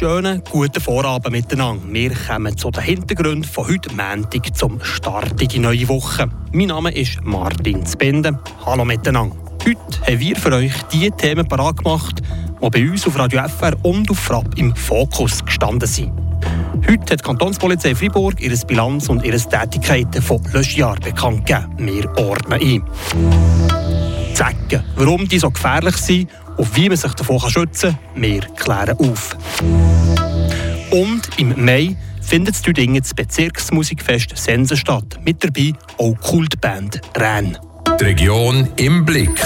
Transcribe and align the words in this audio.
schönen 0.00 0.42
guten 0.50 0.80
Vorabend 0.80 1.30
miteinander. 1.30 1.82
Wir 1.92 2.12
kommen 2.14 2.56
zu 2.56 2.70
den 2.70 2.82
Hintergründen 2.82 3.44
von 3.44 3.68
heute 3.68 3.90
Montag 3.94 4.56
zum 4.56 4.82
Start 4.82 5.42
in 5.42 5.48
die 5.48 5.58
neue 5.58 5.86
Woche. 5.88 6.26
Mein 6.52 6.68
Name 6.68 6.90
ist 6.90 7.22
Martin 7.22 7.86
Spende. 7.86 8.40
Hallo 8.64 8.86
miteinander. 8.86 9.36
Heute 9.62 9.78
haben 10.06 10.20
wir 10.20 10.36
für 10.36 10.54
euch 10.54 10.72
die 10.90 11.10
Themen 11.10 11.46
parat 11.46 11.84
gemacht, 11.84 12.22
die 12.62 12.70
bei 12.70 12.90
uns 12.90 13.06
auf 13.06 13.18
Radio 13.18 13.42
FR 13.46 13.76
und 13.82 14.10
auf 14.10 14.18
Frapp 14.18 14.56
im 14.56 14.74
Fokus 14.74 15.44
gestanden 15.44 15.86
sind. 15.86 16.12
Heute 16.88 17.12
hat 17.12 17.20
die 17.20 17.24
Kantonspolizei 17.24 17.94
Freiburg 17.94 18.40
ihre 18.40 18.56
Bilanz 18.64 19.10
und 19.10 19.22
ihre 19.22 19.36
Tätigkeiten 19.36 20.22
von 20.22 20.42
Löschjahr 20.50 20.96
bekannt 20.98 21.44
gegeben. 21.44 21.76
Wir 21.76 22.08
ordnen 22.16 22.58
ein. 22.58 23.89
Zecken, 24.34 24.84
warum 24.96 25.28
die 25.28 25.38
so 25.38 25.50
gefährlich 25.50 25.96
sind 25.96 26.28
und 26.56 26.76
wie 26.76 26.88
man 26.88 26.96
sich 26.96 27.12
davon 27.14 27.40
schützen 27.40 27.96
kann, 28.14 28.22
wir 28.22 28.40
klären 28.40 28.98
auf. 28.98 29.36
Und 30.90 31.22
im 31.38 31.64
Mai 31.64 31.96
findet 32.20 32.56
in 32.56 32.62
Tüdingen 32.62 33.02
das 33.02 33.14
Bezirksmusikfest 33.14 34.36
Sense 34.36 34.76
statt. 34.76 35.18
Mit 35.24 35.42
dabei 35.42 35.72
auch 35.98 36.14
Kultband 36.20 37.00
Rän. 37.16 37.56
Die 37.98 38.04
Region 38.04 38.68
im 38.76 39.04
Blick. 39.04 39.42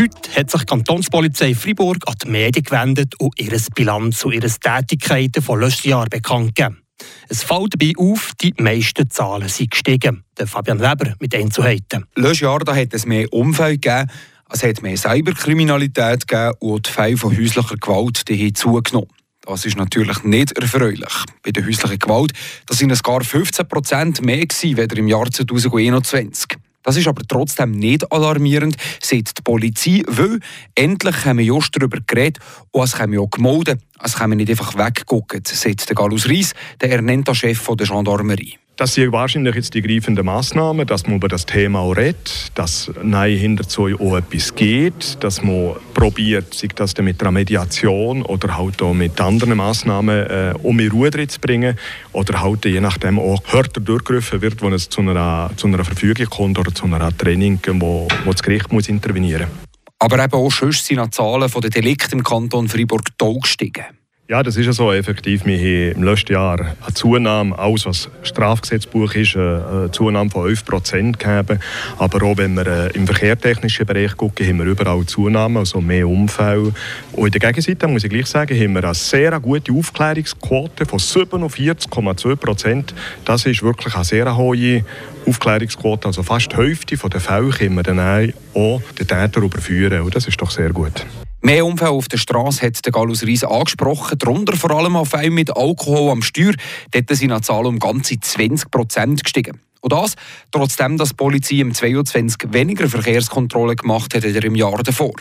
Heute 0.00 0.40
hat 0.40 0.50
sich 0.50 0.60
die 0.60 0.66
Kantonspolizei 0.66 1.54
Freiburg 1.54 1.98
an 2.06 2.14
die 2.24 2.28
Medien 2.30 2.64
gewendet 2.64 3.14
und 3.18 3.38
ihre 3.38 3.58
Bilanz 3.74 4.24
und 4.24 4.32
ihre 4.32 4.48
Tätigkeiten 4.48 5.42
von 5.42 5.60
letzten 5.60 5.90
Jahr 5.90 6.06
bekannt 6.08 6.54
gegeben. 6.54 6.79
Es 7.28 7.42
fällt 7.42 7.74
dabei 7.74 7.92
auf, 7.96 8.32
die 8.40 8.54
meisten 8.58 9.08
Zahlen 9.10 9.48
sind 9.48 9.70
gestiegen. 9.70 10.24
Der 10.38 10.46
Fabian 10.46 10.80
Weber 10.80 11.14
mit 11.20 11.34
Einzelheiten. 11.34 12.06
Letztes 12.16 12.40
Jahr 12.40 12.60
da 12.60 12.74
hat 12.74 12.92
es 12.92 13.06
mehr 13.06 13.32
Unfälle 13.32 13.78
gegeben, 13.78 14.10
es 14.52 14.62
hat 14.62 14.82
mehr 14.82 14.96
Cyberkriminalität 14.96 16.26
gegeben 16.26 16.54
und 16.58 16.88
die 16.88 16.90
Fälle 16.90 17.16
von 17.16 17.36
häuslicher 17.36 17.76
Gewalt 17.76 18.28
die 18.28 18.46
haben 18.46 18.54
zugenommen. 18.54 19.08
Das 19.42 19.64
ist 19.64 19.76
natürlich 19.76 20.22
nicht 20.24 20.52
erfreulich. 20.52 21.14
Bei 21.42 21.50
der 21.50 21.64
häuslichen 21.64 21.98
Gewalt 21.98 22.32
das 22.66 22.78
sind 22.78 22.90
es 22.90 23.02
gar 23.02 23.22
15 23.22 23.68
Prozent 23.68 24.22
mehr 24.22 24.46
gewesen, 24.46 24.78
als 24.78 24.92
im 24.98 25.08
Jahr 25.08 25.30
2021. 25.30 26.58
Das 26.82 26.96
ist 26.96 27.08
aber 27.08 27.22
trotzdem 27.26 27.72
nicht 27.72 28.10
alarmierend, 28.10 28.76
sagt 29.02 29.38
die 29.38 29.42
Polizei, 29.42 30.02
weil 30.06 30.40
endlich 30.74 31.24
haben 31.24 31.38
wir 31.38 31.44
just 31.44 31.76
darüber 31.76 31.98
geredet 32.06 32.38
und 32.70 32.84
es 32.84 32.98
haben 32.98 33.12
wir 33.12 33.20
auch 33.20 33.30
gemeldet. 33.30 33.80
Es 34.02 34.16
können 34.16 34.32
wir 34.32 34.36
nicht 34.36 34.50
einfach 34.50 34.76
weggucken, 34.76 35.42
sagt 35.44 35.88
der 35.88 35.96
Galus 35.96 36.28
Reis, 36.28 36.54
der 36.80 36.92
ernannte 36.92 37.34
Chef 37.34 37.66
der 37.66 37.86
Gendarmerie. 37.86 38.58
Das 38.80 38.94
sind 38.94 39.12
wahrscheinlich 39.12 39.56
jetzt 39.56 39.74
die 39.74 39.82
greifenden 39.82 40.24
Massnahmen, 40.24 40.86
dass 40.86 41.06
man 41.06 41.16
über 41.16 41.28
das 41.28 41.44
Thema 41.44 41.80
auch 41.80 41.92
redet, 41.92 42.50
dass 42.54 42.90
nein 43.02 43.36
hinterzu 43.36 43.88
auch 44.00 44.16
etwas 44.16 44.54
geht, 44.54 45.22
dass 45.22 45.42
man 45.42 45.74
probiert, 45.92 46.54
sich 46.54 46.70
das 46.72 46.96
mit 46.96 47.20
einer 47.20 47.30
Mediation 47.30 48.22
oder 48.22 48.56
halt 48.56 48.80
auch 48.80 48.94
mit 48.94 49.20
anderen 49.20 49.58
Massnahmen 49.58 50.26
äh, 50.26 50.54
um 50.62 50.80
in 50.80 50.90
Ruhe 50.92 51.10
zu 51.10 51.40
bringen 51.40 51.76
oder 52.12 52.40
halt 52.40 52.64
je 52.64 52.80
nachdem 52.80 53.18
auch 53.18 53.42
härter 53.48 53.82
durchgegriffen 53.82 54.40
wird, 54.40 54.62
wenn 54.62 54.72
es 54.72 54.88
zu 54.88 55.02
einer, 55.02 55.50
zu 55.56 55.66
einer 55.66 55.84
Verfügung 55.84 56.30
kommt 56.30 56.58
oder 56.58 56.74
zu 56.74 56.86
einer 56.86 57.14
Training, 57.14 57.60
wo, 57.80 58.08
wo 58.24 58.32
das 58.32 58.42
Gericht 58.42 58.72
muss 58.72 58.88
intervenieren 58.88 59.48
muss. 59.50 59.68
Aber 59.98 60.24
eben 60.24 60.32
auch 60.32 60.50
sonst 60.50 60.86
sind 60.86 61.04
die 61.04 61.10
Zahlen 61.10 61.50
der 61.54 61.68
Delikte 61.68 62.16
im 62.16 62.22
Kanton 62.22 62.66
Freiburg 62.66 63.04
gestiegen. 63.42 63.99
Ja, 64.30 64.44
das 64.44 64.56
ist 64.56 64.66
ja 64.66 64.72
so 64.72 64.92
effektiv. 64.92 65.44
Wir 65.44 65.58
haben 65.58 65.96
im 65.96 66.04
letzten 66.04 66.34
Jahr 66.34 66.60
eine 66.60 66.94
Zunahme, 66.94 67.58
alles 67.58 67.84
was 67.84 68.08
Strafgesetzbuch 68.22 69.12
ist, 69.16 69.34
eine 69.36 69.88
Zunahme 69.90 70.30
von 70.30 70.48
11 70.48 70.64
Prozent 70.64 71.18
gegeben. 71.18 71.58
Aber 71.98 72.22
auch 72.22 72.36
wenn 72.36 72.54
wir 72.54 72.64
äh, 72.64 72.90
im 72.92 73.08
verkehrtechnischen 73.08 73.86
Bereich 73.86 74.16
gucken, 74.16 74.46
haben 74.46 74.58
wir 74.58 74.66
überall 74.66 75.04
Zunahme, 75.04 75.58
also 75.58 75.80
mehr 75.80 76.06
Unfälle. 76.06 76.72
Und 77.10 77.26
in 77.26 77.40
der 77.40 77.40
Gegenseite 77.40 77.88
muss 77.88 78.04
ich 78.04 78.10
gleich 78.10 78.26
sagen, 78.26 78.56
haben 78.56 78.74
wir 78.74 78.84
eine 78.84 78.94
sehr 78.94 79.40
gute 79.40 79.72
Aufklärungsquote 79.72 80.86
von 80.86 81.00
47,2 81.00 82.36
Prozent. 82.36 82.94
Das 83.24 83.44
ist 83.46 83.64
wirklich 83.64 83.96
eine 83.96 84.04
sehr 84.04 84.36
hohe 84.36 84.84
Aufklärungsquote. 85.26 86.06
Also 86.06 86.22
fast 86.22 86.52
die 86.52 86.56
Hälfte 86.56 86.96
der 86.96 87.18
Fälle 87.20 87.50
können 87.50 87.74
wir 87.74 87.82
dann 87.82 88.32
auch 88.54 88.80
den 88.96 89.08
Täter 89.08 89.40
überführen. 89.40 90.02
Und 90.02 90.14
das 90.14 90.28
ist 90.28 90.40
doch 90.40 90.52
sehr 90.52 90.70
gut. 90.70 91.04
Mehr 91.42 91.64
Unfälle 91.64 91.92
auf 91.92 92.08
der 92.08 92.18
Straße 92.18 92.66
hat 92.66 92.84
der 92.84 92.92
Galus 92.92 93.26
Reis 93.26 93.44
angesprochen, 93.44 94.18
darunter 94.18 94.56
vor 94.56 94.72
allem 94.72 94.96
auf 94.96 95.14
einen 95.14 95.34
mit 95.34 95.56
Alkohol 95.56 96.10
am 96.10 96.22
Steuer. 96.22 96.52
Dort 96.90 97.16
sind 97.16 97.32
die 97.32 97.40
Zahlen 97.40 97.66
um 97.66 97.78
ganze 97.78 98.20
20 98.20 98.70
Prozent 98.70 99.24
gestiegen. 99.24 99.60
Und 99.80 99.92
das, 99.92 100.16
trotzdem, 100.50 100.98
dass 100.98 101.10
die 101.10 101.16
Polizei 101.16 101.56
im 101.56 101.72
22 101.72 102.52
weniger 102.52 102.88
Verkehrskontrollen 102.88 103.76
gemacht 103.76 104.14
hat 104.14 104.24
als 104.24 104.36
im 104.36 104.54
Jahr 104.54 104.82
davor. 104.82 105.14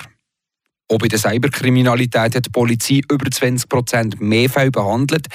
Auch 0.91 0.97
bei 0.97 1.07
der 1.07 1.19
Cyberkriminalität 1.19 2.35
hat 2.35 2.47
die 2.47 2.49
Polizei 2.49 3.01
über 3.09 3.31
20 3.31 3.69
Prozent 3.69 4.19
mehr 4.19 4.49
Fälle 4.49 4.71
behandelt. 4.71 5.27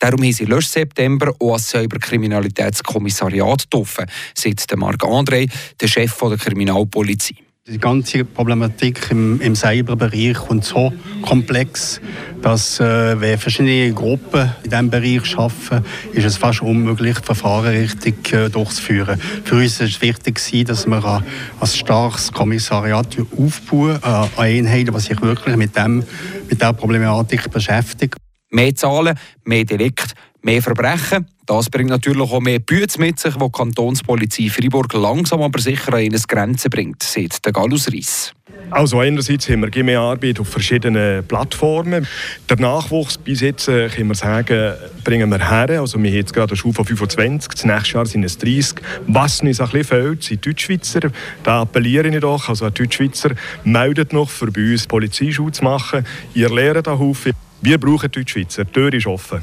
Darum 0.00 0.22
haben 0.22 0.32
sie 0.32 0.46
letzten 0.46 0.80
September 0.80 1.32
auch 1.38 1.52
als 1.52 1.68
Cyberkriminalitätskommissariat 1.68 3.70
getroffen, 3.70 4.06
sagt 4.34 4.76
Marc 4.76 5.04
André, 5.04 5.48
der 5.80 5.86
Chef 5.86 6.18
der 6.18 6.38
Kriminalpolizei. 6.38 7.36
Die 7.68 7.78
ganze 7.78 8.24
Problematik 8.24 9.12
im, 9.12 9.40
im 9.40 9.54
Cyberbereich 9.54 10.36
ist 10.50 10.64
so 10.64 10.92
komplex, 11.22 12.00
dass 12.42 12.80
äh, 12.80 13.20
wenn 13.20 13.38
verschiedene 13.38 13.92
Gruppen 13.92 14.50
in 14.64 14.70
diesem 14.70 14.90
Bereich 14.90 15.38
arbeiten, 15.38 15.86
ist 16.12 16.24
es 16.24 16.36
fast 16.38 16.60
unmöglich, 16.60 17.20
Verfahren 17.20 17.72
richtig 17.72 18.32
äh, 18.32 18.48
durchzuführen. 18.48 19.20
Für 19.44 19.54
uns 19.54 19.80
ist 19.80 19.94
es 19.94 20.02
wichtig, 20.02 20.40
dass 20.66 20.88
wir 20.88 21.22
ein, 21.60 21.66
starkes 21.68 22.32
Kommissariat 22.32 23.16
aufbauen, 23.38 24.00
äh, 24.02 24.06
eine 24.06 24.28
Einheit, 24.38 24.88
die 24.92 25.00
sich 25.00 25.22
wirklich 25.22 25.54
mit, 25.54 25.76
dem, 25.76 25.98
mit 25.98 26.60
dieser 26.60 26.72
Problematik 26.72 27.48
beschäftigt. 27.48 28.16
Mehr 28.50 28.74
Zahlen, 28.74 29.16
mehr 29.44 29.64
Delikte, 29.64 30.14
mehr 30.42 30.62
Verbrechen. 30.62 31.26
Das 31.46 31.68
bringt 31.68 31.90
natürlich 31.90 32.30
auch 32.30 32.40
mehr 32.40 32.60
Bütze 32.60 33.00
mit 33.00 33.18
sich, 33.18 33.34
wo 33.38 33.46
die 33.46 33.52
Kantonspolizei 33.52 34.48
Freiburg 34.48 34.92
langsam 34.94 35.42
aber 35.42 35.60
sicher 35.60 35.94
an 35.94 36.02
ihre 36.02 36.20
Grenzen 36.28 36.70
bringt, 36.70 37.02
sagt 37.02 37.44
der 37.44 37.52
Galus 37.52 37.92
Reis. 37.92 38.32
Also 38.70 39.00
einerseits 39.00 39.48
haben 39.48 39.62
wir 39.62 39.84
mehr 39.84 40.00
Arbeit 40.00 40.40
auf 40.40 40.48
verschiedenen 40.48 41.26
Plattformen. 41.26 42.06
Der 42.48 42.58
Nachwuchs 42.58 43.18
bis 43.18 43.40
jetzt, 43.40 43.68
äh, 43.68 43.88
können 43.88 44.08
wir 44.08 44.14
sagen, 44.14 44.74
bringen 45.04 45.30
wir 45.30 45.50
her. 45.50 45.80
Also 45.80 46.02
wir 46.02 46.10
haben 46.10 46.16
jetzt 46.16 46.32
gerade 46.32 46.52
eine 46.52 46.56
Schule 46.56 46.74
von 46.74 46.84
25, 46.84 47.52
das 47.52 47.64
nächste 47.64 47.94
Jahr 47.94 48.06
sind 48.06 48.24
es 48.24 48.38
30. 48.38 48.80
Was 49.06 49.40
uns 49.40 49.60
ein 49.60 49.66
bisschen 49.66 49.84
fehlt, 49.84 50.22
sind 50.22 50.46
Deutschschweizer. 50.46 51.00
Da 51.42 51.62
appelliere 51.62 52.08
ich 52.08 52.20
doch, 52.20 52.48
also 52.48 52.70
Deutschschweizer, 52.70 53.32
meldet 53.64 54.12
noch 54.12 54.30
für 54.30 54.50
bei 54.50 54.72
uns 54.72 54.86
Polizeischule 54.86 55.52
zu 55.52 55.64
machen. 55.64 56.06
Ihr 56.34 56.48
lernt 56.48 56.86
da 56.86 56.98
Haufen. 56.98 57.32
Wir 57.60 57.78
brauchen 57.78 58.10
Deutschschweizer. 58.10 58.64
Die 58.64 58.72
Tür 58.72 58.94
ist 58.94 59.06
offen. 59.06 59.42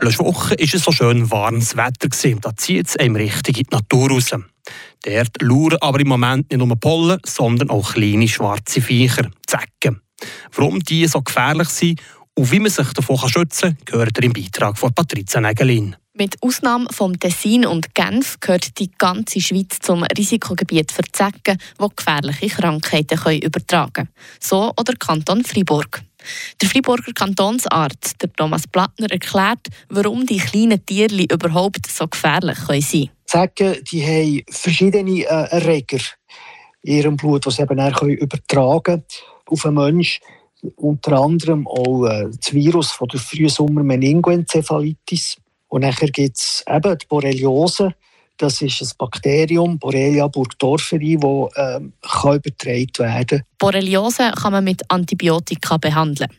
Letzte 0.00 0.24
Woche 0.24 0.50
war 0.50 0.58
es 0.60 0.82
so 0.82 0.92
schön 0.92 1.30
warmes 1.30 1.76
Wetter. 1.76 2.08
Da 2.40 2.56
zieht 2.56 2.88
es 2.88 2.96
einem 2.96 3.16
richtig 3.16 3.58
in 3.58 3.64
die 3.64 3.76
Natur 3.76 4.10
raus. 4.10 4.30
Dort 5.04 5.42
lauern 5.42 5.78
aber 5.80 6.00
im 6.00 6.08
Moment 6.08 6.50
nicht 6.50 6.58
nur 6.58 6.76
Pollen, 6.76 7.20
sondern 7.24 7.70
auch 7.70 7.94
kleine 7.94 8.28
schwarze 8.28 8.80
Viecher, 8.80 9.30
Zecken. 9.46 10.00
Warum 10.54 10.80
die 10.80 11.06
so 11.06 11.22
gefährlich 11.22 11.68
sind 11.68 12.00
und 12.34 12.50
wie 12.50 12.60
man 12.60 12.70
sich 12.70 12.92
davon 12.92 13.18
schützen 13.28 13.76
kann, 13.76 13.84
gehört 13.84 14.18
im 14.18 14.32
Beitrag 14.32 14.78
von 14.78 14.92
Patrizia 14.92 15.40
Nägelin. 15.40 15.96
Mit 16.14 16.42
Ausnahme 16.42 16.88
vom 16.90 17.18
Tessin 17.18 17.64
und 17.64 17.94
Genf 17.94 18.40
gehört 18.40 18.78
die 18.80 18.90
ganze 18.98 19.40
Schweiz 19.40 19.78
zum 19.80 20.02
Risikogebiet 20.02 20.90
für 20.90 21.04
Zecken, 21.12 21.58
die 21.80 21.88
gefährliche 21.94 22.48
Krankheiten 22.48 23.40
übertragen 23.40 23.92
können. 23.92 24.08
So 24.40 24.72
oder 24.76 24.94
Kanton 24.94 25.44
Fribourg. 25.44 26.02
Der 26.60 26.68
Freiburger 26.68 27.12
Kantonsarzt 27.12 28.20
der 28.22 28.32
Thomas 28.32 28.66
Plattner 28.66 29.10
erklärt, 29.10 29.66
warum 29.88 30.26
die 30.26 30.38
kleinen 30.38 30.84
Tiere 30.84 31.22
überhaupt 31.22 31.86
so 31.86 32.06
gefährlich 32.06 32.58
sein 32.58 32.80
können. 32.80 33.10
Zecken 33.24 33.84
die 33.90 34.04
haben 34.04 34.42
verschiedene 34.50 35.20
äh, 35.20 35.24
Erreger 35.24 36.00
in 36.82 36.96
ihrem 36.96 37.16
Blut, 37.16 37.46
die 37.46 37.50
sie 37.50 37.62
eben 37.62 37.76
dann 37.76 38.10
übertragen 38.10 38.82
können 38.82 39.04
auf 39.46 39.66
einen 39.66 39.74
Menschen. 39.74 40.22
Unter 40.76 41.18
anderem 41.18 41.66
auch 41.68 42.06
äh, 42.06 42.28
das 42.36 42.52
Virus 42.52 42.90
von 42.90 43.08
der 43.08 43.20
Frühsommer 43.20 43.82
Meningoencephalitis. 43.82 45.36
Und 45.68 45.82
nachher 45.82 46.08
gibt 46.08 46.36
es 46.36 46.64
eben 46.66 46.98
die 46.98 47.06
Borreliose. 47.06 47.94
Das 48.38 48.62
ist 48.62 48.80
ein 48.80 48.88
Bakterium, 48.96 49.78
Borrelia 49.78 50.28
burgdorferi, 50.28 51.16
das 51.20 51.50
ähm, 51.56 51.92
übertragen 52.02 52.98
werden 52.98 53.26
kann. 53.26 53.42
Borreliose 53.58 54.30
kann 54.40 54.52
man 54.52 54.64
mit 54.64 54.82
Antibiotika 54.88 55.76
behandeln. 55.76 56.30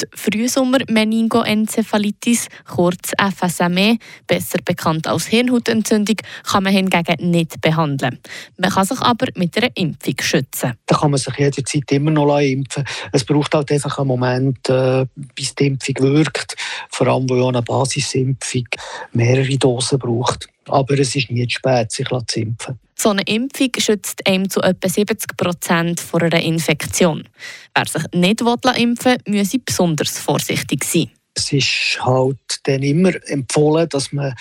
Die 0.00 0.06
Frühsommer-Meningoenzephalitis, 0.14 2.46
kurz 2.64 3.10
FSME, 3.18 3.98
besser 4.26 4.58
bekannt 4.64 5.06
als 5.08 5.26
Hirnhautentzündung, 5.26 6.16
kann 6.44 6.62
man 6.62 6.72
hingegen 6.72 7.30
nicht 7.30 7.60
behandeln. 7.60 8.20
Man 8.56 8.70
kann 8.70 8.84
sich 8.84 9.00
aber 9.00 9.26
mit 9.34 9.56
einer 9.56 9.70
Impfung 9.74 10.14
schützen. 10.20 10.74
Da 10.86 10.96
kann 10.96 11.10
man 11.10 11.18
sich 11.18 11.36
jederzeit 11.36 11.90
immer 11.90 12.12
noch 12.12 12.38
impfen. 12.38 12.84
Es 13.12 13.24
braucht 13.24 13.54
halt 13.54 13.72
einfach 13.72 13.98
einen 13.98 14.06
Moment, 14.08 14.68
äh, 14.68 15.06
bis 15.34 15.56
die 15.56 15.66
Impfung 15.66 15.96
wirkt. 16.00 16.54
Vor 16.90 17.08
allem, 17.08 17.28
weil 17.28 17.44
eine 17.44 17.62
Basisimpfung 17.62 18.68
mehrere 19.12 19.58
Dosen 19.58 19.98
braucht. 19.98 20.48
Aber 20.68 20.96
es 20.98 21.16
ist 21.16 21.30
nie 21.30 21.48
zu 21.48 21.56
spät, 21.56 21.90
sich 21.90 22.08
zu 22.08 22.40
impfen. 22.40 22.78
So 23.00 23.10
eine 23.10 23.22
Impfung 23.22 23.70
schützt 23.78 24.26
einem 24.26 24.50
zu 24.50 24.60
etwa 24.60 24.88
70 24.88 25.36
Prozent 25.36 26.00
vor 26.00 26.20
einer 26.20 26.42
Infektion. 26.42 27.28
Wer 27.72 27.86
sich 27.86 28.02
nicht 28.12 28.40
impfen 28.40 29.16
will, 29.24 29.36
muss 29.38 29.56
besonders 29.64 30.18
vorsichtig 30.18 30.82
sein. 30.82 31.10
Es 31.32 31.52
ist 31.52 31.98
halt 32.00 32.38
dann 32.64 32.82
immer 32.82 33.12
empfohlen, 33.28 33.88
dass 33.88 34.12
man 34.12 34.34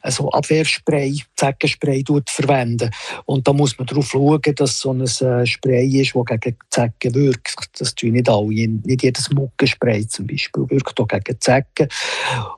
also 0.00 0.30
Abwehrspray, 0.30 1.14
Zeckenspray 1.36 2.02
verwenden. 2.26 2.90
Und 3.26 3.46
da 3.46 3.52
muss 3.52 3.76
man 3.76 3.86
darauf 3.86 4.08
schauen, 4.08 4.40
dass 4.56 4.80
so 4.80 4.92
ein 4.94 5.02
äh, 5.02 5.46
Spray 5.46 6.00
ist, 6.00 6.14
das 6.14 6.40
gegen 6.40 6.56
Zecken 6.70 7.14
wirkt. 7.14 7.68
Das 7.78 7.94
tun 7.94 8.12
nicht 8.12 8.30
alle. 8.30 8.48
Nicht 8.48 9.02
jedes 9.02 9.30
Muckenspray 9.30 10.06
zum 10.08 10.26
Beispiel 10.26 10.64
wirkt 10.70 10.98
auch 10.98 11.06
gegen 11.06 11.38
Zecken. 11.38 11.88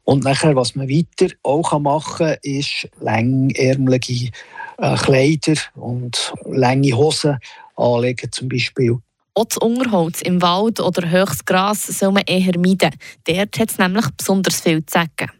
Und 0.04 0.22
nachher, 0.22 0.54
was 0.54 0.76
man 0.76 0.88
weiter 0.88 1.34
auch 1.42 1.76
machen 1.80 2.26
kann, 2.26 2.36
ist 2.42 2.88
längärmelige 3.00 4.30
äh, 4.78 4.96
Kleider 4.96 5.60
und 5.74 6.32
lange 6.44 6.92
Hosen 6.92 7.38
anlegen 7.76 8.30
zum 8.32 8.48
Beispiel. 8.48 8.98
Auch 9.34 9.46
das 9.46 9.58
Unterholz 9.58 10.20
im 10.20 10.42
Wald 10.42 10.78
oder 10.78 11.08
höchstes 11.08 11.44
Gras 11.46 11.86
soll 11.86 12.12
man 12.12 12.24
eher 12.26 12.58
meiden. 12.58 12.90
Dort 13.24 13.58
hat 13.58 13.70
es 13.70 13.78
nämlich 13.78 14.06
besonders 14.10 14.60
viel 14.60 14.84
Zecken. 14.84 15.30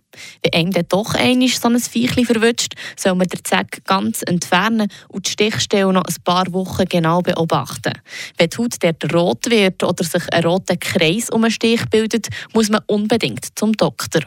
Wenn 0.42 0.52
einem 0.52 0.72
dann 0.72 0.86
doch 0.88 1.14
einmal 1.14 1.48
so 1.48 1.68
ein 1.68 1.78
Viechchen 1.78 2.24
verwünscht, 2.26 2.74
soll 2.96 3.14
man 3.14 3.28
den 3.28 3.44
Zeck 3.44 3.84
ganz 3.84 4.22
entfernen 4.22 4.88
und 5.08 5.26
die 5.26 5.30
Stichstelle 5.30 5.92
noch 5.92 6.04
ein 6.04 6.22
paar 6.24 6.52
Wochen 6.52 6.84
genau 6.86 7.20
beobachten. 7.20 7.92
Wenn 8.36 8.48
die 8.48 8.56
Haut 8.56 8.76
dort 8.80 9.14
rot 9.14 9.50
wird 9.50 9.82
oder 9.82 10.04
sich 10.04 10.22
ein 10.32 10.44
roter 10.44 10.76
Kreis 10.76 11.30
um 11.30 11.44
einen 11.44 11.50
Stich 11.50 11.84
bildet, 11.90 12.28
muss 12.52 12.68
man 12.68 12.82
unbedingt 12.86 13.58
zum 13.58 13.72
Doktor. 13.72 14.22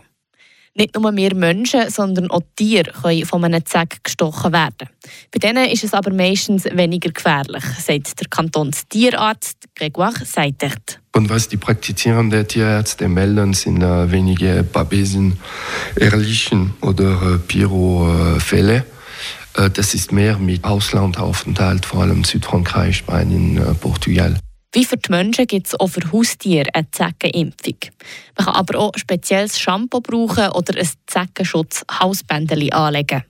Nicht 0.77 0.93
nur 0.99 1.15
wir 1.15 1.33
Menschen, 1.33 1.89
sondern 1.89 2.29
auch 2.29 2.41
Tiere 2.57 2.91
können 2.91 3.25
von 3.25 3.45
einem 3.45 3.65
Zeck 3.65 4.03
gestochen 4.03 4.51
werden. 4.51 4.89
Bei 5.31 5.39
denen 5.39 5.69
ist 5.69 5.85
es 5.85 5.93
aber 5.93 6.13
meistens 6.13 6.65
weniger 6.65 7.11
gefährlich, 7.11 7.63
sagt 7.79 8.19
der 8.19 8.27
Kantonstierarzt 8.27 9.57
Grégoire 9.73 10.25
Seitert. 10.25 10.99
Und 11.13 11.29
was 11.29 11.47
die 11.47 11.55
praktizierenden 11.55 12.45
Tierärzte 12.45 13.07
melden, 13.07 13.53
sind 13.53 13.81
äh, 13.81 14.11
wenige 14.11 14.63
Babesen, 14.63 15.39
ehrlichen 15.97 16.73
oder 16.81 17.35
äh, 17.35 17.37
Piro-Fälle. 17.37 18.85
Äh, 19.55 19.69
das 19.69 19.93
ist 19.93 20.11
mehr 20.11 20.37
mit 20.37 20.65
Auslandaufenthalt, 20.65 21.85
vor 21.85 22.01
allem 22.01 22.25
Südfrankreich, 22.25 22.97
Spanien, 22.97 23.57
äh, 23.57 23.73
Portugal. 23.75 24.37
Wie 24.75 24.83
für 24.83 24.97
die 24.97 25.09
Menschen 25.09 25.47
gibt 25.47 25.67
es 25.67 25.79
auch 25.79 25.87
für 25.87 26.11
Haustiere 26.11 26.67
eine 26.73 26.91
Zeckenimpfung. 26.91 27.77
Man 28.37 28.45
kann 28.45 28.55
aber 28.55 28.77
auch 28.77 28.91
spezielles 28.97 29.57
Shampoo 29.57 30.01
brauchen 30.01 30.49
oder 30.49 30.77
ein 30.77 30.89
Zeckenschutz-Hausbändchen 31.07 32.73
anlegen. 32.73 33.23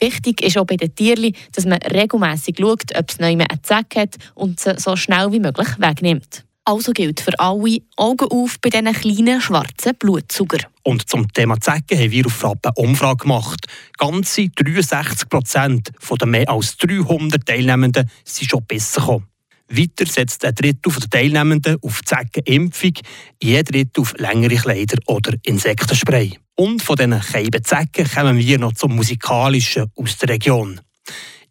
Wichtig 0.00 0.40
ist 0.40 0.56
auch 0.56 0.64
bei 0.64 0.76
den 0.76 0.94
Tieren, 0.94 1.34
dass 1.52 1.66
man 1.66 1.82
regelmäßig 1.82 2.56
schaut, 2.58 2.96
ob 2.98 3.10
es 3.10 3.18
neu 3.18 3.26
eine 3.26 3.46
Zecke 3.60 4.00
hat 4.00 4.16
und 4.34 4.58
sie 4.58 4.72
so 4.78 4.96
schnell 4.96 5.30
wie 5.32 5.40
möglich 5.40 5.68
wegnimmt. 5.76 6.46
Also 6.64 6.92
gilt 6.92 7.20
für 7.20 7.38
alle 7.38 7.82
Augen 7.98 8.28
auf 8.30 8.56
bei 8.62 8.70
diesen 8.70 8.94
kleinen 8.94 9.42
schwarzen 9.42 9.96
Blutzucker. 9.98 10.66
Und 10.82 11.10
zum 11.10 11.30
Thema 11.30 11.60
Zecken 11.60 11.98
haben 11.98 12.10
wir 12.10 12.24
auf 12.24 12.32
Frappe 12.32 12.70
Umfrage 12.74 13.24
gemacht. 13.24 13.66
Ganze 13.98 14.48
63 14.48 15.28
Prozent 15.28 15.92
der 16.10 16.26
mehr 16.26 16.48
als 16.48 16.78
300 16.78 17.44
Teilnehmenden 17.44 18.10
sind 18.24 18.48
schon 18.48 18.64
besser 18.66 19.02
gekommen. 19.02 19.28
Weiter 19.68 20.06
setzt 20.06 20.44
ein 20.44 20.54
Drittel 20.54 20.92
der 20.92 21.10
Teilnehmenden 21.10 21.78
auf 21.82 22.02
Zeckenimpfung, 22.04 22.92
jeder 23.42 23.64
Drittel 23.64 24.00
auf 24.00 24.14
längere 24.18 24.56
Kleider 24.56 24.98
oder 25.06 25.34
Insektenspray. 25.44 26.38
Und 26.54 26.82
von 26.82 26.96
diesen 26.96 27.20
Zecken 27.62 28.08
kommen 28.08 28.38
wir 28.38 28.58
noch 28.58 28.72
zum 28.74 28.96
Musikalischen 28.96 29.90
aus 29.94 30.16
der 30.18 30.30
Region. 30.30 30.80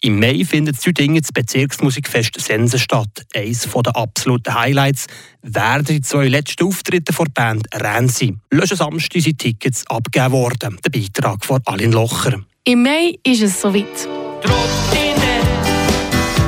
Im 0.01 0.19
Mai 0.19 0.43
findet 0.45 0.79
Südingen 0.79 1.21
das 1.21 1.31
Bezirksmusikfest 1.31 2.39
Sense 2.39 2.77
statt. 2.77 3.25
Eines 3.33 3.61
der 3.61 3.95
absoluten 3.95 4.53
Highlights 4.53 5.07
werden 5.41 5.85
die 5.85 6.01
zwei 6.01 6.27
letzten 6.27 6.65
Auftritte 6.65 7.13
der 7.13 7.25
Band 7.33 7.67
Renn 7.73 8.09
sein. 8.09 8.41
Letzten 8.51 8.77
Samstag 8.77 9.21
sind 9.21 9.39
Tickets 9.39 9.87
abgegeben 9.87 10.33
worden. 10.33 10.77
Der 10.85 10.89
Beitrag 10.89 11.43
von 11.43 11.61
Alin 11.65 11.91
Locher. 11.91 12.39
Im 12.65 12.83
Mai 12.83 13.17
ist 13.23 13.41
es 13.41 13.61
soweit. 13.61 14.07
Trottine, 14.41 15.41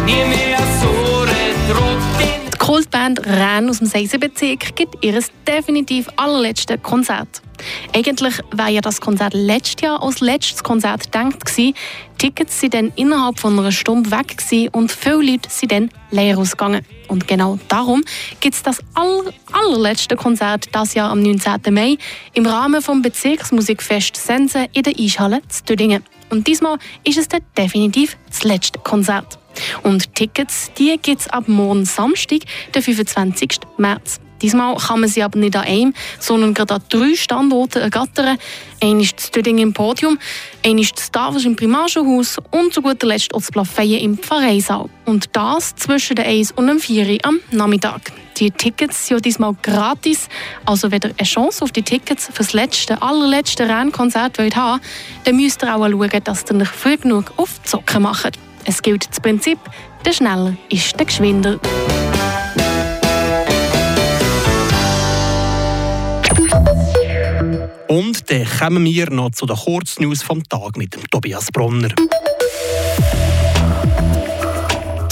nie 0.06 0.25
mehr 0.30 0.60
so 0.81 0.97
Kultband 2.68 3.25
Renn 3.25 3.69
aus 3.69 3.78
dem 3.78 3.88
Seisenbezirk 3.88 4.75
gibt 4.75 5.02
ihr 5.02 5.18
definitiv 5.48 6.10
allerletztes 6.18 6.84
Konzert. 6.84 7.42
Eigentlich 7.96 8.34
war 8.52 8.68
ja 8.68 8.81
das 8.81 9.00
Konzert 9.00 9.34
letztes 9.34 9.81
Jahr 9.81 10.04
als 10.04 10.19
letztes 10.19 10.62
Konzert 10.66 11.04
gedacht 11.04 11.46
gewesen. 11.46 11.74
Tickets 12.18 12.60
sind 12.60 12.74
dann 12.74 12.92
innerhalb 12.98 13.40
von 13.40 13.58
einer 13.58 13.72
Stunde 13.72 14.12
weg 14.12 14.38
gewesen 14.38 14.68
und 14.74 14.92
viele 14.92 15.31
Leute 15.31 15.50
sind 15.50 15.72
dann 15.72 15.90
leer 16.12 16.38
ausgegangen. 16.38 16.86
Und 17.08 17.25
genau 17.25 17.58
darum 17.69 18.04
gibt 18.42 18.56
es 18.56 18.64
das 18.64 18.80
aller, 18.96 19.31
allerletzte 19.54 20.18
Konzert 20.18 20.68
das 20.74 20.94
Jahr 20.94 21.10
am 21.10 21.22
19. 21.22 21.74
Mai 21.74 21.98
im 22.34 22.46
Rahmen 22.46 22.81
vom 22.81 23.02
Bezirksmusikfest 23.02 24.18
Sense 24.18 24.66
in 24.74 24.84
der 24.84 24.94
Eishalle 25.00 25.42
zu 25.48 25.63
Tüdingen. 25.63 26.04
Und 26.30 26.46
diesmal 26.48 26.80
ist 27.06 27.18
es 27.18 27.30
dann 27.30 27.44
definitiv 27.58 28.18
das 28.28 28.44
letzte 28.44 28.80
Konzert. 28.80 29.40
Und 29.83 30.13
Tickets 30.15 30.71
die 30.77 30.98
gibt 31.01 31.21
es 31.21 31.27
ab 31.27 31.48
morgen 31.48 31.86
Samstag, 31.86 32.39
den 32.74 32.81
25. 32.81 33.59
März. 33.77 34.19
Diesmal 34.42 34.75
kann 34.75 35.00
man 35.00 35.09
sie 35.09 35.24
aber 35.24 35.39
nicht 35.39 35.56
an 35.56 35.63
einem, 35.63 35.94
sondern 36.19 36.54
gerade 36.54 36.75
an 36.75 36.83
drei 36.89 37.15
Standorten 37.15 37.81
ergattern. 37.81 38.38
Ein 38.81 39.00
ist 39.00 39.18
das 39.18 39.31
Döding 39.31 39.57
im 39.57 39.74
Podium, 39.74 40.19
ein 40.63 40.77
ist 40.77 40.98
das 40.98 41.12
Tafels 41.12 41.45
im 41.45 41.56
Primarschulhaus 41.56 42.38
und 42.51 42.74
zu 42.74 42.81
guter 42.81 43.07
Letzt 43.07 43.33
auch 43.33 43.39
das 43.39 43.51
Plafeyen 43.51 44.01
im 44.01 44.18
Pfarreisaal. 44.18 44.89
Und 45.06 45.30
das 45.33 45.75
zwischen 45.75 46.15
der 46.15 46.25
1 46.27 46.51
und 46.51 46.68
dem 46.68 46.80
4 46.80 47.18
am 47.24 47.39
Nachmittag. 47.51 48.12
Die 48.38 48.51
Tickets 48.51 49.07
sind 49.07 49.25
diesmal 49.25 49.56
gratis. 49.63 50.30
Also 50.65 50.92
wenn 50.92 51.01
ihr 51.01 51.13
eine 51.18 51.27
Chance 51.27 51.63
auf 51.63 51.71
die 51.71 51.81
Tickets 51.81 52.27
für 52.27 52.44
das 52.44 52.53
letzte, 52.53 53.01
allerletzte 53.01 53.68
Rennkonzert 53.68 54.38
wollt 54.38 54.56
dann 54.56 54.81
müsst 55.36 55.63
ihr 55.63 55.75
auch 55.75 55.89
schauen, 55.89 56.24
dass 56.24 56.45
ihr 56.51 56.62
euch 56.62 56.68
früh 56.68 56.98
genug 56.98 57.33
auf 57.38 57.60
die 57.65 57.69
Socken 57.69 58.03
macht. 58.03 58.38
Es 58.69 58.81
gilt 58.81 59.08
das 59.10 59.22
Prinzip, 59.22 59.58
der 60.04 60.12
schneller 60.12 60.54
ist 60.68 61.00
der 61.00 61.06
geschwinder. 61.06 61.58
Und 67.88 68.30
dann 68.30 68.46
kommen 68.60 68.84
wir 68.84 69.10
noch 69.10 69.31
zu 69.31 69.46
den 69.46 69.56
Kurznews 69.56 70.22
vom 70.22 70.44
Tag 70.44 70.75
mit 70.75 70.94
dem 70.94 71.10
Tobias 71.10 71.50
Bronner. 71.50 71.94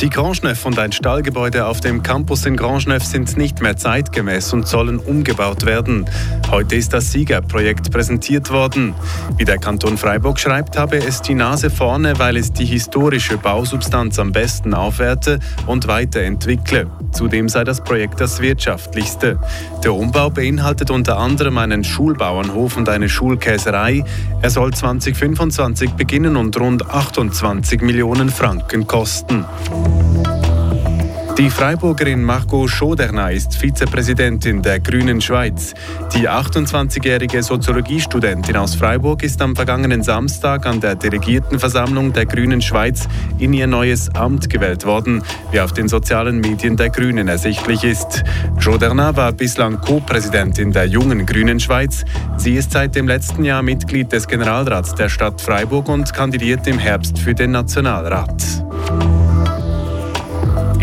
Die 0.01 0.09
Grandschneuf 0.09 0.65
und 0.65 0.77
ein 0.77 0.91
Stallgebäude 0.91 1.65
auf 1.65 1.79
dem 1.79 2.03
Campus 2.03 2.45
in 2.45 2.57
Grandschneuf 2.57 3.05
sind 3.05 3.37
nicht 3.37 3.61
mehr 3.61 3.77
zeitgemäß 3.77 4.51
und 4.51 4.67
sollen 4.67 4.99
umgebaut 4.99 5.65
werden. 5.65 6.05
Heute 6.51 6.75
ist 6.75 6.91
das 6.91 7.13
Siegerprojekt 7.13 7.91
präsentiert 7.91 8.51
worden. 8.51 8.93
Wie 9.37 9.45
der 9.45 9.57
Kanton 9.57 9.97
Freiburg 9.97 10.37
schreibt, 10.37 10.77
habe 10.77 10.97
es 10.97 11.21
die 11.21 11.33
Nase 11.33 11.69
vorne, 11.69 12.19
weil 12.19 12.35
es 12.35 12.51
die 12.51 12.65
historische 12.65 13.37
Bausubstanz 13.37 14.19
am 14.19 14.33
besten 14.33 14.73
aufwerte 14.73 15.39
und 15.65 15.87
weiterentwickle. 15.87 16.87
Zudem 17.13 17.47
sei 17.47 17.63
das 17.63 17.81
Projekt 17.81 18.19
das 18.19 18.41
wirtschaftlichste. 18.41 19.39
Der 19.85 19.93
Umbau 19.93 20.29
beinhaltet 20.29 20.91
unter 20.91 21.17
anderem 21.17 21.57
einen 21.57 21.85
Schulbauernhof 21.85 22.75
und 22.75 22.89
eine 22.89 23.07
Schulkäserei. 23.07 24.03
Er 24.41 24.49
soll 24.49 24.73
2025 24.73 25.91
beginnen 25.91 26.35
und 26.35 26.59
rund 26.59 26.89
28 26.89 27.81
Millionen 27.81 28.29
Franken 28.29 28.85
kosten. 28.87 29.45
Die 31.37 31.49
Freiburgerin 31.49 32.23
Margot 32.23 32.69
Schoderna 32.69 33.29
ist 33.29 33.57
Vizepräsidentin 33.57 34.61
der 34.61 34.79
Grünen 34.79 35.19
Schweiz. 35.19 35.73
Die 36.13 36.29
28-jährige 36.29 37.43
Soziologiestudentin 37.43 38.55
aus 38.55 38.75
Freiburg 38.75 39.21
ist 39.21 39.41
am 39.41 39.53
vergangenen 39.53 40.01
Samstag 40.01 40.65
an 40.65 40.79
der 40.79 40.95
Delegiertenversammlung 40.95 42.13
der 42.13 42.25
Grünen 42.25 42.61
Schweiz 42.61 43.09
in 43.37 43.51
ihr 43.51 43.67
neues 43.67 44.07
Amt 44.15 44.49
gewählt 44.49 44.85
worden, 44.85 45.23
wie 45.51 45.59
auf 45.59 45.73
den 45.73 45.89
sozialen 45.89 46.39
Medien 46.39 46.77
der 46.77 46.89
Grünen 46.89 47.27
ersichtlich 47.27 47.83
ist. 47.83 48.23
Schoderna 48.57 49.17
war 49.17 49.33
bislang 49.33 49.81
Co-Präsidentin 49.81 50.71
der 50.71 50.85
jungen 50.85 51.25
Grünen 51.25 51.59
Schweiz. 51.59 52.05
Sie 52.37 52.53
ist 52.53 52.71
seit 52.71 52.95
dem 52.95 53.09
letzten 53.09 53.43
Jahr 53.43 53.61
Mitglied 53.61 54.09
des 54.13 54.25
Generalrats 54.25 54.95
der 54.95 55.09
Stadt 55.09 55.41
Freiburg 55.41 55.89
und 55.89 56.13
kandidiert 56.13 56.65
im 56.65 56.79
Herbst 56.79 57.19
für 57.19 57.35
den 57.35 57.51
Nationalrat. 57.51 58.64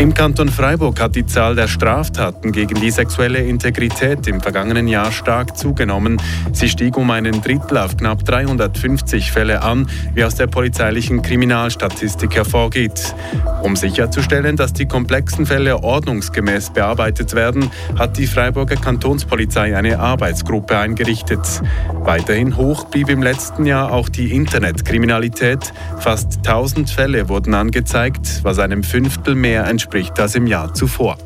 Im 0.03 0.13
Kanton 0.13 0.49
Freiburg 0.49 0.99
hat 0.99 1.15
die 1.15 1.25
Zahl 1.25 1.55
der 1.55 1.69
Straftaten 1.69 2.51
gegen 2.51 2.75
die 2.75 2.91
sexuelle 2.91 3.39
Integrität 3.39 4.27
im 4.27 4.41
vergangenen 4.41 4.89
Jahr 4.89 5.13
stark 5.13 5.55
zugenommen. 5.55 6.21
Sie 6.51 6.67
stieg 6.67 6.97
um 6.97 7.09
einen 7.09 7.41
Drittel 7.41 7.77
auf 7.77 7.95
knapp 7.95 8.25
350 8.25 9.31
Fälle 9.31 9.61
an, 9.61 9.87
wie 10.13 10.25
aus 10.25 10.35
der 10.35 10.47
polizeilichen 10.47 11.21
Kriminalstatistik 11.21 12.35
hervorgeht. 12.35 13.15
Um 13.61 13.77
sicherzustellen, 13.77 14.57
dass 14.57 14.73
die 14.73 14.87
komplexen 14.87 15.45
Fälle 15.45 15.81
ordnungsgemäß 15.81 16.71
bearbeitet 16.71 17.33
werden, 17.33 17.71
hat 17.97 18.17
die 18.17 18.27
Freiburger 18.27 18.75
Kantonspolizei 18.75 19.77
eine 19.77 19.99
Arbeitsgruppe 19.99 20.77
eingerichtet. 20.77 21.61
Weiterhin 21.93 22.57
hoch 22.57 22.83
blieb 22.87 23.07
im 23.07 23.23
letzten 23.23 23.65
Jahr 23.65 23.93
auch 23.93 24.09
die 24.09 24.33
Internetkriminalität. 24.33 25.71
Fast 25.99 26.39
1000 26.39 26.89
Fälle 26.89 27.29
wurden 27.29 27.53
angezeigt, 27.53 28.41
was 28.43 28.59
einem 28.59 28.83
Fünftel 28.83 29.35
mehr 29.35 29.65
entspricht 29.65 29.92
als 29.93 30.35
im 30.35 30.47
Jahr 30.47 30.73
zuvor. 30.73 31.17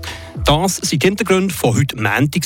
Das 0.45 0.77
sind 0.77 1.01
die 1.01 1.07
Hintergründe 1.07 1.53
von 1.53 1.75
heute 1.75 1.95
Montag. 1.95 2.43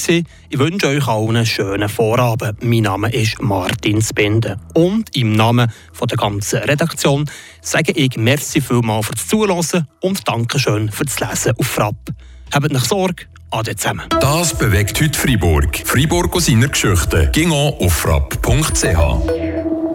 Ich 0.49 0.59
wünsche 0.59 0.87
euch 0.87 1.07
allen 1.07 1.35
einen 1.35 1.45
schönen 1.45 1.89
Vorabend. 1.89 2.63
Mein 2.63 2.83
Name 2.83 3.11
ist 3.11 3.41
Martin 3.41 4.01
Spinde. 4.01 4.57
Und 4.73 5.15
im 5.15 5.33
Namen 5.33 5.71
von 5.91 6.07
der 6.07 6.17
ganzen 6.17 6.59
Redaktion 6.59 7.29
sage 7.61 7.91
ich 7.91 8.17
merci 8.17 8.61
vielmals 8.61 9.07
fürs 9.07 9.27
Zuhören 9.27 9.87
und 10.01 10.27
Dankeschön 10.27 10.91
fürs 10.91 11.19
Lesen 11.19 11.53
auf 11.57 11.67
Frapp. 11.67 12.09
Habt 12.53 12.71
nicht 12.71 12.85
Sorge, 12.85 13.25
ade 13.49 13.75
zusammen. 13.75 14.05
Das 14.19 14.57
bewegt 14.57 15.01
heute 15.01 15.17
Freiburg. 15.17 15.81
Freiburg 15.85 16.35
aus 16.35 16.45
seiner 16.45 16.67
Geschichte. 16.67 17.29
Ging 17.33 17.51
auf 17.51 17.93
frapp.ch. 17.93 19.80